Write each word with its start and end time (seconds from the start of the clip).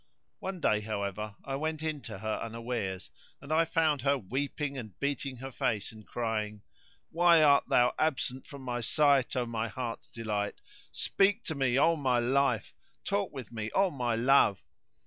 One 0.39 0.59
day, 0.59 0.79
however, 0.79 1.35
I 1.45 1.55
went 1.57 1.83
in 1.83 2.01
to 2.09 2.17
her 2.17 2.39
unawares; 2.41 3.11
and 3.39 3.53
I 3.53 3.65
found 3.65 4.01
her 4.01 4.17
weeping 4.17 4.75
and 4.75 4.99
beating 4.99 5.35
her 5.35 5.51
face 5.51 5.91
and 5.91 6.07
crying:—Why 6.07 7.43
art 7.43 7.65
thou 7.69 7.93
absent 7.99 8.47
from 8.47 8.63
my 8.63 8.81
sight, 8.81 9.35
O 9.35 9.45
my 9.45 9.67
heart's 9.67 10.09
delight? 10.09 10.59
Speak 10.91 11.43
to 11.43 11.53
me, 11.53 11.77
O 11.77 11.95
my 11.95 12.17
life; 12.17 12.73
talk 13.03 13.31
with 13.31 13.51
me, 13.51 13.69
O 13.75 13.91
my 13.91 14.15
love? 14.15 14.63